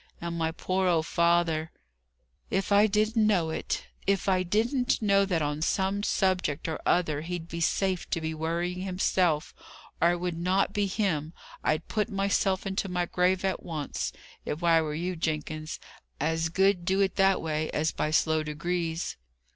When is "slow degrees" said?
18.09-19.17